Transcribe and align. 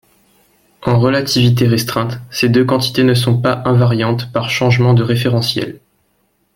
En 0.81 0.99
relativité 0.99 1.67
restreinte, 1.67 2.17
ces 2.31 2.49
deux 2.49 2.65
quantités 2.65 3.03
ne 3.03 3.13
sont 3.13 3.39
pas 3.39 3.61
invariantes 3.65 4.31
par 4.31 4.49
changement 4.49 4.95
de 4.95 5.03
référentiel. 5.03 5.79